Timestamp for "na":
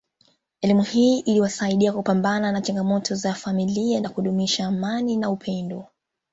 2.51-2.61, 4.01-4.09, 5.17-5.29